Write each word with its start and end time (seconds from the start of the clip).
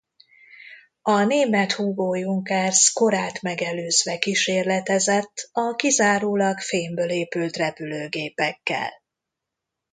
A 1.01 1.23
német 1.23 1.71
Hugo 1.71 2.15
Junkers 2.15 2.91
korát 2.93 3.41
megelőzve 3.41 4.17
kísérletezett 4.17 5.49
a 5.51 5.75
kizárólag 5.75 6.59
fémből 6.59 7.09
épült 7.09 7.55
repülőgépekkel. 7.57 8.89